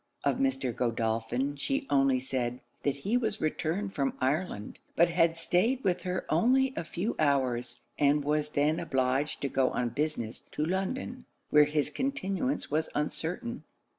Of 0.23 0.37
Mr. 0.37 0.75
Godolphin 0.75 1.57
she 1.57 1.85
only 1.91 2.19
said, 2.19 2.59
that 2.81 2.95
he 2.95 3.17
was 3.17 3.39
returned 3.39 3.93
from 3.93 4.17
Ireland, 4.19 4.79
but 4.95 5.09
had 5.09 5.37
staid 5.37 5.83
with 5.83 6.01
her 6.01 6.25
only 6.27 6.73
a 6.75 6.83
few 6.83 7.15
hours, 7.19 7.81
and 7.99 8.23
was 8.25 8.49
then 8.49 8.79
obliged 8.79 9.41
to 9.41 9.47
go 9.47 9.69
on 9.69 9.89
business 9.89 10.39
to 10.53 10.65
London, 10.65 11.25
where 11.51 11.65
his 11.65 11.91
continuance 11.91 12.71
was 12.71 12.89
uncertain. 12.95 13.61